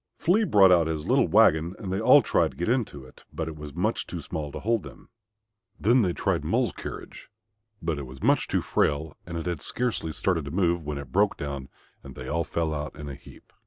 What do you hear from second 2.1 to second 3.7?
tried to get into it, but it